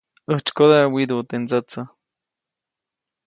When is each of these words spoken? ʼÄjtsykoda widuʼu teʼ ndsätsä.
ʼÄjtsykoda 0.29 0.77
widuʼu 0.93 1.17
teʼ 1.29 1.41
ndsätsä. 1.43 1.81